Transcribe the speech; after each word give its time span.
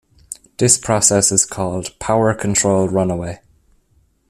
This 0.57 0.79
process 0.79 1.31
is 1.31 1.45
called 1.45 1.93
"power 1.99 2.33
control 2.33 2.89
runaway". 2.89 3.39